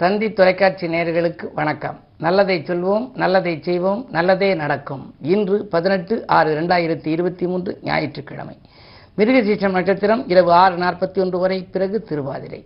[0.00, 1.96] தந்தி தொலைக்காட்சி நேயர்களுக்கு வணக்கம்.
[2.24, 5.02] நல்லதை சொல்வோம் நல்லதை செய்வோம் நல்லதே நடக்கும்.
[5.32, 8.56] இன்று பதினெட்டு ஆறு இரண்டாயிரத்தி இருபத்தி மூன்று ஞாயிற்றுக்கிழமை.
[9.18, 12.60] மிருகசீஷம் நட்சத்திரம் இரவு ஆறு நாற்பத்தி ஒன்று வரை பிறகு திருவாதிரை.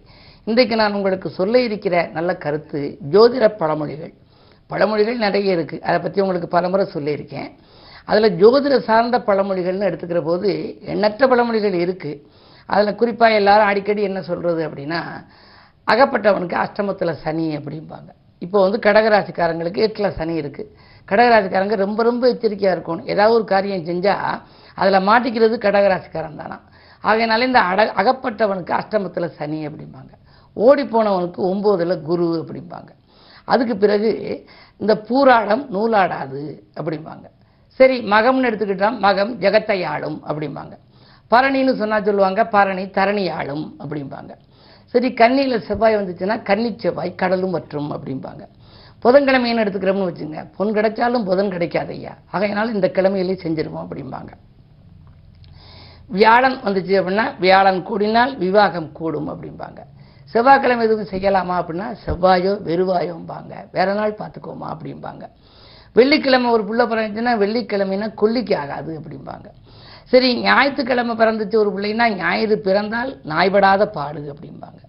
[0.45, 4.13] இன்றைக்கு நான் உங்களுக்கு சொல்ல இருக்கிற நல்ல கருத்து ஜோதிட பழமொழிகள்.
[4.71, 7.51] பழமொழிகள் நிறைய இருக்குது அதை பற்றி உங்களுக்கு பலமுறை சொல்லியிருக்கேன்
[8.05, 10.51] அதில் ஜோதிட சார்ந்த பழமொழிகள்னு எடுத்துக்கிற போது
[10.95, 12.23] எண்ணற்ற பழமொழிகள் இருக்குது
[12.69, 15.01] அதில் குறிப்பாக எல்லாரும் அடிக்கடி என்ன சொல்கிறது அப்படின்னா
[15.93, 18.11] அகப்பட்டவனுக்கு அஷ்டமத்தில் சனி அப்படிம்பாங்க.
[18.45, 20.71] இப்போ வந்து கடகராசிக்காரங்களுக்கு எட்டில் சனி இருக்குது
[21.11, 23.07] கடகராசிக்காரங்க ரொம்ப ரொம்ப எச்சரிக்கையாக இருக்கணும்.
[23.13, 24.41] ஏதாவது ஒரு காரியம் செஞ்சால்
[24.81, 26.57] அதில் மாட்டிக்கிறது கடகராசிக்காரன் தானா?
[27.05, 30.13] ஆகையினால இந்த அட அகப்பட்டவனுக்கு அஷ்டமத்தில் சனி அப்படிம்பாங்க.
[30.57, 32.91] ஓடி போனவனுக்கு ஒம்போதில் குரு அப்படிம்பாங்க.
[33.53, 34.11] அதுக்கு பிறகு
[34.81, 36.43] இந்த பூராடம் நூலாடாது
[36.79, 37.27] அப்படிம்பாங்க.
[37.81, 40.75] சரி மகம்னு எடுத்துக்கிட்டால் மகம் ஜெகத்தை ஆளும் அப்படிம்பாங்க.
[41.33, 44.33] பரணின்னு சொன்னால் சொல்லுவாங்க பரணி தரணி ஆளும் அப்படிம்பாங்க.
[44.95, 48.43] சரி கன்னியில் செவ்வாய் வந்துச்சுன்னா கன்னி செவ்வாய் கடலும் மற்றும் அப்படிம்பாங்க.
[49.05, 54.31] புதன்கிழமைன்னு எடுத்துக்கிறோம்னு வச்சுங்க பொன் கிடைச்சாலும் புதன் கிடைக்காது ஐயா ஆகையினால இந்த கிழமையிலே செஞ்சிருவோம் அப்படிம்பாங்க.
[56.11, 59.81] வியாழன் வந்துச்சு அப்படின்னா வியாழன் கூடினால் விவாகம் கூடும் அப்படிம்பாங்க.
[60.35, 63.53] செவ்வாய்க்கிழமை எதுவும் செய்யலாமா அப்படின்னா செவ்வாயோ வெறுவாயோம்பாங்க.
[63.77, 65.25] வேற நாள் பார்த்துக்கோமா அப்படிம்பாங்க.
[65.97, 69.47] வெள்ளிக்கிழமை ஒரு புள்ள பிறந்துச்சுன்னா வெள்ளிக்கிழமைனா கொல்லிக்கு ஆகாது அப்படிம்பாங்க.
[70.13, 74.81] சரி ஞாயிற்றுக்கிழமை பிறந்துச்சு ஒரு பிள்ளைன்னா ஞாயிறு பிறந்தால் நாய்படாத பாடு அப்படிம்பாங்க.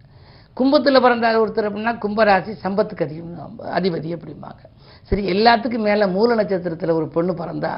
[0.57, 4.61] கும்பத்தில் பிறந்தார் ஒருத்தர் அப்படின்னா கும்பராசி சம்பத்துக்கு அதிகம் அதிபதி அப்படிம்பாங்க.
[5.09, 7.73] சரி எல்லாத்துக்கும் மேலே மூல நட்சத்திரத்தில் ஒரு பொண்ணு பிறந்தா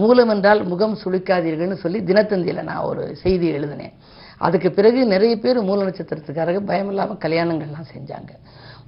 [0.00, 3.94] மூலம் என்றால் முகம் சுளிக்காதீர்கள்னு சொல்லி தினத்தந்தியில் நான் ஒரு செய்தி எழுதினேன்.
[4.46, 8.32] அதுக்கு பிறகு நிறைய பேர் மூல நட்சத்திரத்துக்காரங்க பயமில்லாமல் கல்யாணங்கள்லாம் செஞ்சாங்க.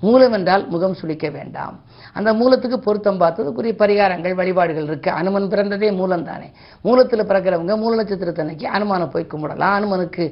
[0.06, 1.77] மூலம் என்றால் முகம் சுளிக்க வேண்டாம்.
[2.19, 6.48] அந்த மூலத்துக்கு பொருத்தம் பார்த்ததுக்குரிய பரிகாரங்கள் வழிபாடுகள் இருக்குது அனுமன் பிறந்ததே மூலம் தானே
[6.87, 9.77] மூலத்தில் பிறக்கிறவங்க மூல நட்சத்திரத்தன்னைக்கு அனுமானை போய் கும்பிடலாம்.
[9.78, 10.27] அனுமனுக்கு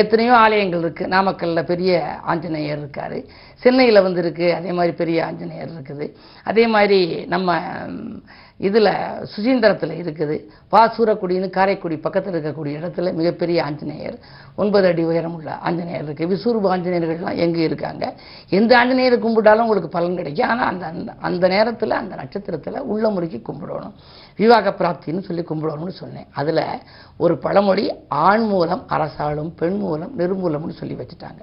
[0.00, 2.00] எத்தனையோ ஆலயங்கள் இருக்குது நாமக்கல்லில் பெரிய
[2.32, 3.18] ஆஞ்சநேயர் இருக்கார்.
[3.62, 6.06] சென்னையில் வந்து இருக்குது அதே மாதிரி பெரிய ஆஞ்சநேயர் இருக்குது.
[6.50, 7.00] அதே மாதிரி
[7.34, 7.58] நம்ம
[8.66, 8.90] இதில்
[9.32, 10.36] சுசீந்திரத்தில் இருக்குது.
[10.72, 14.16] பாசூரக்குடின்னு காரைக்குடி பக்கத்தில் இருக்கக்கூடிய இடத்துல மிகப்பெரிய ஆஞ்சநேயர்.
[14.62, 18.04] ஒன்பது அடி உயரம் உள்ள ஆஞ்சநேயர் இருக்குது விசுரூப ஆஞ்சநேயர்கள்லாம் எங்கே இருக்காங்க?
[18.58, 20.48] எந்த ஆஞ்சநேயரை கும்பிட்டாலும் உங்களுக்கு பலன் கிடைக்கும்.
[20.48, 23.94] ஆனால் அந்த அந்த அந்த நேரத்தில் அந்த நட்சத்திரத்தில் உள்ள முறைக்கு கும்பிடணும்.
[24.36, 26.28] விவாக பிராப்தின்னு சொல்லி கும்பிடணும்னு சொன்னேன்.
[26.40, 26.64] அதில்
[27.16, 31.42] ஒரு பழமொழி ஆண் மூலம் அரசாளும் பெண் மூலம் நிர்மூலம்னு சொல்லி வச்சுட்டாங்க.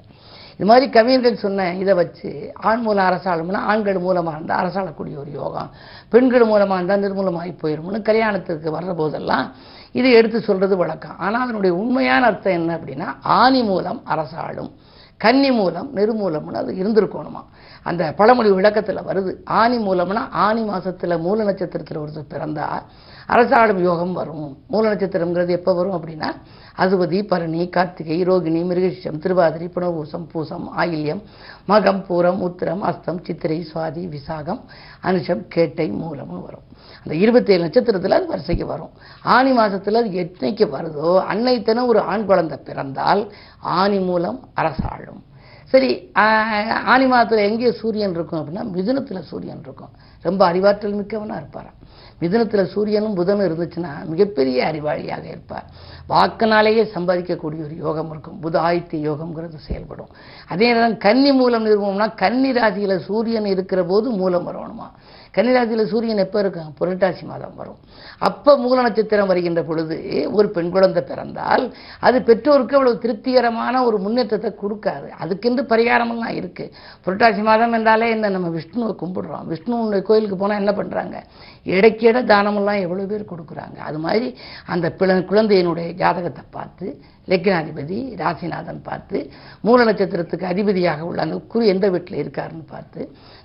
[0.58, 2.30] இது மாதிரி கவிஞர்கள் சொன்ன இதை வச்சு
[2.70, 5.70] ஆண் மூலம் அரசாளும்னா ஆண்கள் மூலமாக இருந்தால் அரசாளக்கூடிய ஒரு யோகம்
[6.10, 9.48] பெண்கள் மூலமாக இருந்தால் நிர்மூலமாகி போயிடும்னு கல்யாணத்துக்கு வர்ற போதெல்லாம்
[9.92, 11.18] இதை எடுத்து சொல்றது வழக்கம்.
[11.18, 14.72] ஆனால் அதனுடைய உண்மையான அர்த்தம் என்ன அப்படின்னா ஆணி மூலம் அரசாளும்.
[15.18, 17.42] கன்னி மூலம் நெருமூலம்னு அது இருந்திருக்கணுமா?
[17.84, 19.32] அந்த பழமொழி விளக்கத்தில் வருது.
[19.46, 22.84] ஆணி மூலம்னா ஆணி மாதத்தில் மூல நட்சத்திரத்தில் ஒருத்தர் பிறந்தால்
[23.28, 24.58] அரசாடும் யோகம் வரும்.
[24.68, 26.30] மூல நட்சத்திரம்ங்கிறது எப்போ வரும் அப்படின்னா
[26.78, 31.22] அசுபதி பரணி கார்த்திகை ரோகிணி மிருகசிஷம் திருவாதிரி புனர்பூசம் பூசம் ஆயில்யம்
[31.68, 34.62] மகம் பூரம் உத்திரம் அஸ்தம் சித்திரை சுவாதி விசாகம்
[35.04, 36.65] அனுஷம் கேட்டை மூலம்னு வரும்.
[37.04, 38.94] அந்த இருபத்தேழு நட்சத்திரத்தில் அது வரிசைக்கு வரும்.
[39.36, 43.24] ஆனி மாதத்தில் அது எத்தனைக்கு வருதோ அன்னைத்தனம் ஒரு ஆண் குழந்தை பிறந்தால்
[43.60, 45.22] ஆணி மூலம் அரசாளும்.
[45.74, 49.94] சரி ஆணி ஆனி மாதத்துல எங்கே சூரியன் இருக்கும் அப்படின்னா மிதுனத்துல சூரியன் இருக்கும்.
[50.22, 51.80] ரொம்ப அறிவாற்றல் மிக்கவனா இருப்பாராம்
[52.22, 55.66] மிதுனத்தில் சூரியனும் புதனும் இருந்துச்சுன்னா மிகப்பெரிய அறிவாளியாக இருப்பார்.
[56.10, 58.38] வாக்கினாலேயே சம்பாதிக்கக்கூடிய ஒரு யோகம் இருக்கும்.
[58.44, 60.12] புத ஆதித்ய யோகம்ங்கிறது செயல்படும்.
[60.48, 64.88] அதே நேரம் கன்னி மூலம் நிறுவனம்னா கன்னி ராசியில் சூரியன் இருக்கிற போது மூலம் வரணுமா?
[65.36, 67.80] கன்னிராசியில் சூரியன் எப்போ இருக்கும் புரட்டாசி மாதம் வரும்.
[68.28, 69.96] அப்போ மூல நட்சத்திரம் வருகின்ற பொழுது
[70.38, 71.64] ஒரு பெண் குழந்தை பிறந்தால்
[72.08, 75.08] அது பெற்றோருக்கு அவ்வளவு திருப்திகரமான ஒரு முன்னேற்றத்தை கொடுக்காது.
[75.24, 76.72] அதுக்கென்று பரிகாரமெல்லாம் இருக்குது
[77.06, 78.32] புரட்டாசி மாதம் என்றாலே என்ன?
[78.36, 79.48] நம்ம விஷ்ணுவை கும்பிடுறோம்.
[79.54, 81.18] விஷ்ணுனுடைய கோயிலுக்கு போனால் என்ன பண்ணுறாங்க
[81.76, 83.78] இடைக்கிட தானமெல்லாம் எவ்வளோ பேர் கொடுக்குறாங்க.
[83.90, 84.30] அது மாதிரி
[84.74, 86.88] அந்த பிள குழந்தையினுடைய ஜாதகத்தை பார்த்து
[87.32, 89.18] லெக்னாதிபதி ராசிநாதன் பார்த்து
[89.68, 93.02] மூல நட்சத்திரத்துக்கு அதிபதியாக உள்ள அந்த குரு எந்த வீட்டில் இருக்காருன்னு பார்த்து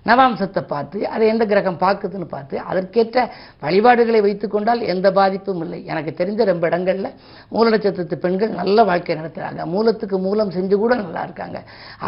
[0.07, 3.25] நவாம்சத்தை பார்த்து அதை எந்த கிரகம் பார்க்குதுன்னு பார்த்து அதற்கேற்ற
[3.63, 5.81] வழிபாடுகளை வைத்துக்கொண்டால் எந்த பாதிப்பும் இல்லை.
[5.85, 7.11] எனக்கு தெரிஞ்ச ரொம்ப இடங்களில்
[7.49, 11.61] மூல நட்சத்திரத்து பெண்கள் நல்ல வாழ்க்கை நடத்துகிறாங்க மூலத்துக்கு மூலம் செஞ்சு கூட நல்லா இருக்காங்க.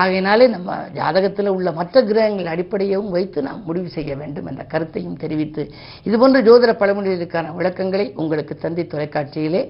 [0.03, 5.65] ஆகையினாலே நம்ம ஜாதகத்தில் உள்ள மற்ற கிரகங்கள் அடிப்படையவும் வைத்து நாம் முடிவு செய்ய வேண்டும் என்ற கருத்தையும் தெரிவித்து
[6.09, 9.65] இதுபோன்ற ஜோதிட பழமொழிகளுக்கான விளக்கங்களை உங்களுக்கு தந்தி தொலைக்காட்சியிலே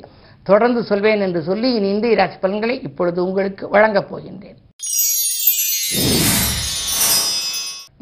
[0.44, 4.56] தொடர்ந்து சொல்வேன் என்று சொல்லி இனி இந்திய ராசி பலன்களை இப்பொழுது உங்களுக்கு வழங்கப் போகின்றேன்.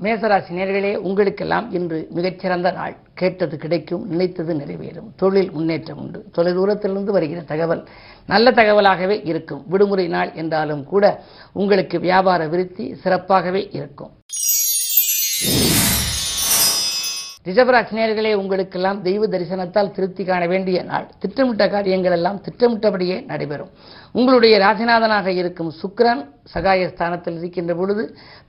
[0.03, 2.97] மேசராசி நேர்களே உங்களுக்கெல்லாம் இன்று மிகச்சிறந்த நாள்.
[3.15, 5.11] கேட்டது கிடைக்கும் நினைத்தது நிறைவேறும்.
[5.17, 6.25] தொழில் முன்னேற்றம் உண்டு.
[6.33, 7.89] தொலை தூரத்திலிருந்து வருகிற தகவல்
[8.27, 9.65] நல்ல தகவலாகவே இருக்கும்.
[9.67, 11.23] விடுமுறை நாள் என்றாலும் கூட
[11.53, 14.11] உங்களுக்கு வியாபார விருத்தி சிறப்பாகவே இருக்கும்.
[17.51, 21.07] ரிஷபராசினியர்களே உங்களுக்கெல்லாம் தெய்வ தரிசனத்தால் திருப்தி காண வேண்டிய நாள்.
[21.23, 23.71] திட்டமிட்ட காரியங்கள் எல்லாம் திட்டமிட்டபடியே நடைபெறும்.
[24.19, 26.23] உங்களுடைய ராசிநாதனாக இருக்கும் சுக்ரன்
[26.55, 28.03] சகாயஸ்தானத்தில் இருக்கின்ற பொழுது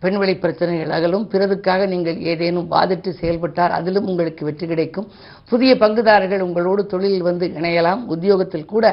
[0.03, 1.25] பெண்வெளி பிரச்சனைகள் அகலும்.
[1.31, 5.07] பிறருக்காக நீங்கள் ஏதேனும் வாதிட்டு செயல்பட்டால் அதிலும் உங்களுக்கு வெற்றி கிடைக்கும்.
[5.51, 8.03] புதிய பங்குதாரர்கள் உங்களோடு தொழிலில் வந்து இணையலாம்.
[8.15, 8.85] உத்தியோகத்தில் கூட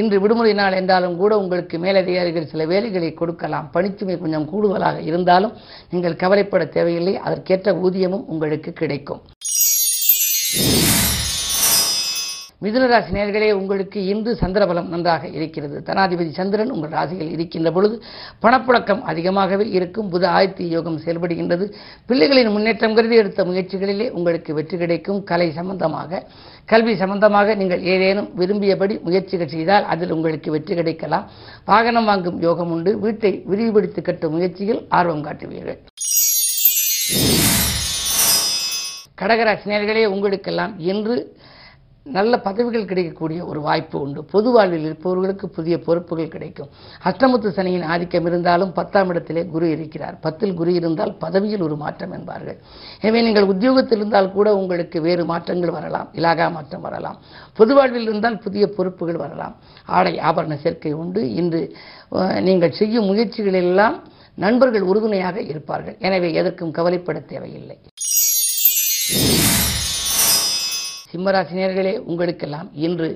[0.00, 3.68] இன்று விடுமுறை நாள் என்றாலும் கூட உங்களுக்கு மேலதிகாரிகள் சில வேலைகளை கொடுக்கலாம்.
[3.76, 5.56] பணிச்சுமை கொஞ்சம் கூடுதலாக இருந்தாலும்
[5.94, 7.16] நீங்கள் கவலைப்பட தேவையில்லை.
[7.26, 9.22] அதற்கேற்ற ஊதியமும் உங்களுக்கு கிடைக்கும்.
[12.62, 15.76] மிதுனராசி நேர்களே உங்களுக்கு இன்று சந்திரபலம் நன்றாக இருக்கிறது.
[15.88, 17.96] தனாதிபதி சந்திரன் உங்கள் ராசியில் இருக்கின்ற பொழுது
[18.44, 20.10] பணப்புழக்கம் அதிகமாகவே இருக்கும்.
[20.12, 21.66] புத ஆயத்தி யோகம் செயல்படுகின்றது.
[22.08, 25.20] பிள்ளைகளின் முன்னேற்றம் கருதி எடுத்த முயற்சிகளிலே உங்களுக்கு வெற்றி கிடைக்கும்.
[25.30, 26.22] கலை சம்பந்தமாக
[26.72, 31.26] கல்வி சம்பந்தமாக நீங்கள் ஏதேனும் விரும்பியபடி முயற்சிகள் செய்தால் அதில் உங்களுக்கு வெற்றி கிடைக்கலாம்.
[31.70, 32.92] வாகனம் வாங்கும் யோகம் உண்டு.
[33.04, 35.80] வீட்டை விரிவுபடுத்தி கட்டும் முயற்சியில் ஆர்வம் காட்டுவீர்கள்.
[39.20, 41.16] கடகராசினியர்களே உங்களுக்கெல்லாம் இன்று
[42.06, 44.20] நல்ல பதவிகள் கிடைக்கக்கூடிய ஒரு வாய்ப்பு உண்டு.
[44.32, 46.70] பொது வாழ்வில் இருப்பவர்களுக்கு புதிய பொறுப்புகள் கிடைக்கும்.
[47.08, 50.16] அஷ்டமுத்து சனியின் ஆதிக்கம் இருந்தாலும் பத்தாம் இடத்திலே குரு இருக்கிறார்.
[50.24, 52.58] பத்தில் குரு இருந்தால் பதவியில் ஒரு மாற்றம் என்பார்கள்.
[53.00, 56.08] எனவே நீங்கள் உத்தியோகத்தில் இருந்தால் கூட உங்களுக்கு வேறு மாற்றங்கள் வரலாம்.
[56.20, 57.20] இலாகா மாற்றம் வரலாம்.
[57.60, 59.56] பொது வாழ்வில் இருந்தால் புதிய பொறுப்புகள் வரலாம்.
[59.86, 61.22] ஆடை ஆபரண சேர்க்கை உண்டு.
[61.34, 61.62] இன்று
[62.48, 63.98] நீங்கள் செய்யும் முயற்சிகளெல்லாம்
[64.34, 65.96] நண்பர்கள் உறுதுணையாக இருப்பார்கள்.
[66.08, 67.78] எனவே எதற்கும் கவலைப்பட தேவையில்லை.
[71.12, 73.08] சிம்மராசினியர்களே உங்களுக்கெல்லாம் இன்று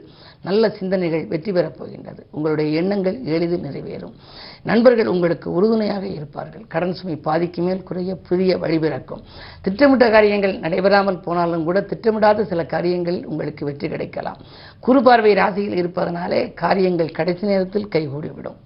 [0.43, 2.27] நல்ல சிந்தனைகள் வெற்றி பெறப் போகின்றது.
[2.31, 4.13] உங்களுடைய எண்ணங்கள் எளிதில் நிறைவேறும்.
[4.63, 6.65] நண்பர்கள் உங்களுக்கு உறுதுணையாக இருப்பார்கள்.
[6.69, 9.23] கடன் சுமை பாதிக்கு மேல் குறைய புதிய வழிபிறக்கும்
[9.63, 14.41] திட்டமிட்ட காரியங்கள் நடைபெறாமல் போனாலும் கூட திட்டமிடாத சில காரியங்கள் உங்களுக்கு வெற்றி கிடைக்கலாம்.
[14.81, 18.59] குறுபார்வை ராசியில் இருப்பதனாலே காரியங்கள் கடைசி நேரத்தில் கைகூடிவிடும்.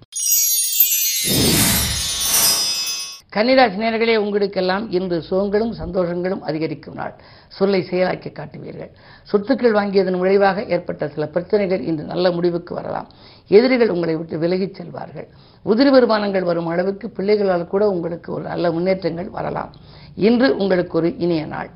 [3.35, 7.13] கன்னிராசி நேர்களே உங்களுக்கெல்லாம் இன்று சுகங்களும் சந்தோஷங்களும் அதிகரிக்கும் நாள்.
[7.47, 8.91] சொல்லை செயலாக்கி காட்டுவீர்கள்.
[9.31, 13.07] சொத்துக்கள் வாங்கியதன் விளைவாக ஏற்பட்ட சில பிரச்சனைகள் இன்று நல்ல முடிவுக்கு வரலாம்.
[13.47, 15.27] எதிரிகள் உங்களை விட்டு விலகிச் செல்வார்கள்.
[15.65, 19.73] உதிரி வருமானங்கள் வரும் அளவுக்கு பிள்ளைகளால் கூட உங்களுக்கு ஒரு நல்ல முன்னேற்றங்கள் வரலாம்.
[20.15, 21.69] இன்று உங்களுக்கு ஒரு இனிய நாள்.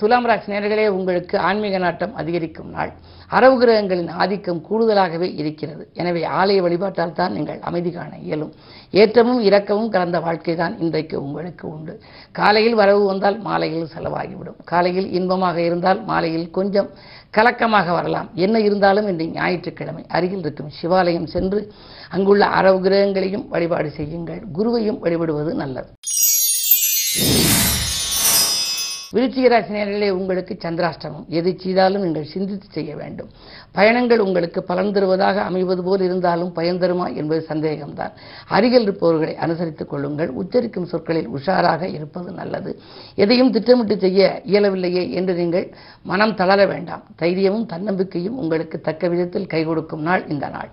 [0.00, 2.90] துலாம் ராசி நேர்களே உங்களுக்கு ஆன்மீக நாட்டம் அதிகரிக்கும் நாள்.
[3.36, 5.82] அரவு கிரகங்களின் ஆதிக்கம் கூடுதலாகவே இருக்கிறது.
[6.00, 8.52] எனவே ஆலய வழிபாட்டால் தான் நீங்கள் அமைதி காண இயலும்.
[9.00, 11.94] ஏற்றமும் இரக்கமும் கலந்த வாழ்க்கை தான் இன்றைக்கு உங்களுக்கு உண்டு.
[12.38, 14.58] காலையில் வரவு வந்தால் மாலையில் செலவாகிவிடும்.
[14.72, 16.92] காலையில் இன்பமாக இருந்தால் மாலையில் கொஞ்சம்
[17.38, 18.28] கலக்கமாக வரலாம்.
[18.46, 21.60] என்ன இருந்தாலும் இன்று ஞாயிற்றுக்கிழமை அருகில் இருக்கும் சிவாலயம் சென்று
[22.16, 24.40] அங்குள்ள அரவு கிரகங்களையும் வழிபாடு செய்யுங்கள்.
[24.58, 25.90] குருவையும் வழிபடுவது நல்லது.
[29.14, 31.26] விருச்சிக ராசி உங்களுக்கு சந்திராஷ்டமம்.
[31.28, 33.28] எதை செய்தாலும் நீங்கள் சிந்தித்து செய்ய வேண்டும்.
[33.72, 38.12] பயணங்கள் உங்களுக்கு பலன் தருவதாக அமைவது போல் இருந்தாலும் பயன் தருமா என்பது சந்தேகம்தான்.
[38.48, 40.28] அருகில் இருப்பவர்களை அனுசரித்துக் கொள்ளுங்கள்.
[40.28, 42.78] உச்சரிக்கும் சொற்களில் உஷாராக இருப்பது நல்லது.
[43.14, 47.04] எதையும் திட்டமிட்டு செய்ய இயலவில்லையே என்று நீங்கள் மனம் தளர வேண்டாம்.
[47.16, 50.70] தைரியமும் தன்னம்பிக்கையும் உங்களுக்கு தக்க விதத்தில் கை கொடுக்கும் நாள் இந்த நாள்.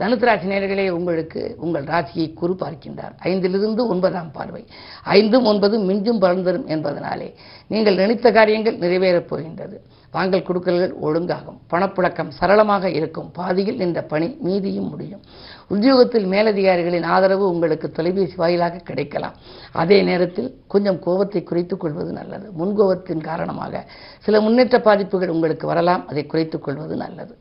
[0.00, 3.14] தனுசு நேர்களே உங்களுக்கு உங்கள் ராசியை குரு பார்க்கின்றார்.
[3.22, 4.66] ஐந்திலிருந்து ஒன்பதாம் பார்வை.
[5.02, 7.34] ஐந்தும் ஒன்பதும் மிஞ்சும் பலன் என்பதனாலே
[7.66, 9.82] நீங்கள் நினைத்த காரியங்கள் நிறைவேறப் போகின்றது.
[10.10, 11.58] வாங்கல் கொடுக்கல்கள் ஒழுங்காகும்.
[11.70, 13.30] பணப்புழக்கம் சரளமாக இருக்கும்.
[13.30, 15.20] பாதியில் இந்த பணி மீதியும் முடியும்.
[15.68, 19.34] உத்தியோகத்தில் மேலதிகாரிகளின் ஆதரவு உங்களுக்கு தொலைபேசி வாயிலாக கிடைக்கலாம்.
[19.72, 22.50] அதே நேரத்தில் கொஞ்சம் கோபத்தை குறைத்துக் கொள்வது நல்லது.
[22.58, 23.84] முன்கோபத்தின் காரணமாக
[24.20, 26.08] சில முன்னேற்ற பாதிப்புகள் உங்களுக்கு வரலாம்.
[26.08, 27.36] அதை குறைத்துக் கொள்வது நல்லது.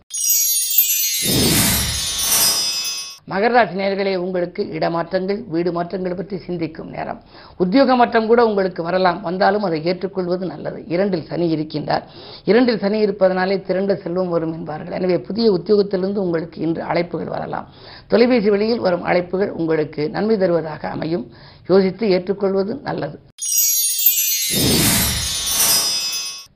[3.32, 7.20] மகராசி நேர்களே உங்களுக்கு இடமாற்றங்கள் வீடு மாற்றங்கள் பற்றி சிந்திக்கும் நேரம்.
[7.58, 9.20] உத்தியோக மாற்றம் கூட உங்களுக்கு வரலாம்.
[9.22, 10.80] வந்தாலும் அதை ஏற்றுக்கொள்வது நல்லது.
[10.88, 12.06] இரண்டில் சனி இருக்கின்றார்.
[12.52, 14.98] இரண்டில் சனி இருப்பதனாலே திரண்ட செல்வம் வரும் என்பார்கள்.
[15.00, 17.68] எனவே புதிய உத்தியோகத்திலிருந்து உங்களுக்கு இன்று அழைப்புகள் வரலாம்.
[18.08, 21.28] தொலைபேசி வழியில் வரும் அழைப்புகள் உங்களுக்கு நன்மை தருவதாக அமையும்.
[21.68, 23.18] யோசித்து ஏற்றுக்கொள்வது நல்லது.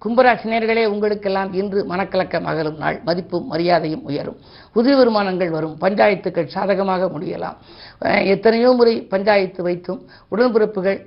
[0.03, 2.98] கும்பராசினியர்களே உங்களுக்கெல்லாம் இன்று மனக்கலக்கம் அகலும் நாள்.
[3.07, 4.38] மதிப்பும் மரியாதையும் உயரும்.
[4.75, 5.75] புதிய வருமானங்கள் வரும்.
[5.83, 7.57] பஞ்சாயத்துக்கள் சாதகமாக முடியலாம்.
[8.33, 10.01] எத்தனையோ முறை பஞ்சாயத்து வைத்தும்
[10.33, 11.00] உடன்பிறப்புகள்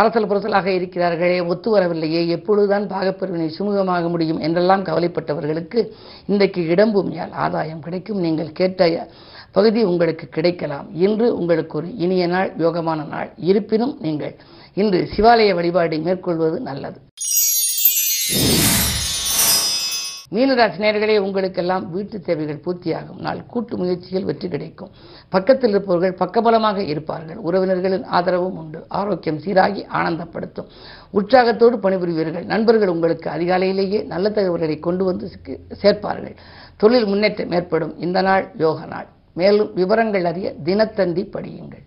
[0.00, 2.20] அரசல் புரசலாக இருக்கிறார்களே ஒத்து வரவில்லையே.
[2.36, 5.82] எப்பொழுதுதான் பாகப்பிரிவினை சுமூகமாக முடியும் என்றெல்லாம் கவலைப்பட்டவர்களுக்கு
[6.26, 8.22] இன்றைக்கு இடம்பூமியால் ஆதாயம் கிடைக்கும்.
[8.26, 9.08] நீங்கள் கேட்ட
[9.56, 10.86] பகுதி உங்களுக்கு கிடைக்கலாம்.
[11.06, 13.30] இன்று உங்களுக்கு ஒரு இனிய நாள் யோகமான நாள்.
[13.50, 14.36] இருப்பினும் நீங்கள்
[14.82, 16.98] இன்று சிவாலய வழிபாடு மேற்கொள்வது நல்லது.
[20.34, 23.18] மீனராசி நேர்களே உங்களுக்கெல்லாம் வீட்டு தேவைகள் பூர்த்தியாகும்.
[23.18, 24.90] நாள் கூட்டு முயற்சிகள் வெற்றி கிடைக்கும்.
[25.28, 27.36] பக்கத்தில் இருப்பவர்கள் பக்கபலமாக இருப்பார்கள்.
[27.36, 28.84] உறவினர்களின் ஆதரவும் உண்டு.
[28.88, 30.68] ஆரோக்கியம் சீராகி ஆனந்தப்படுத்தும்.
[31.10, 32.44] உற்சாகத்தோடு பணிபுரிவீர்கள்.
[32.44, 35.30] நண்பர்கள் உங்களுக்கு அதிகாலையிலேயே நல்ல தகவல்களை கொண்டு வந்து
[35.82, 36.36] சேர்ப்பார்கள்.
[36.76, 37.98] தொழில் முன்னேற்றம் ஏற்படும்.
[37.98, 39.08] இந்த நாள் யோக நாள்.
[39.32, 41.84] மேலும் விவரங்கள் அறிய தினத்தந்தி படியுங்கள்.